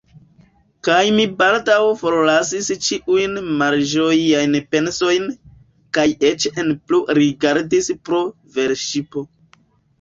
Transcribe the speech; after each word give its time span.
Kaj 0.85 1.01
mi 1.17 1.25
baldaŭ 1.41 1.75
forlasis 1.99 2.69
ĉiujn 2.87 3.37
malĝojajn 3.61 4.57
pensojn, 4.73 5.29
kaj 5.99 6.09
eĉ 6.33 6.51
ne 6.59 6.69
plu 6.79 7.05
rigardis 7.21 7.95
pro 8.09 8.27
velŝipo. 8.59 9.29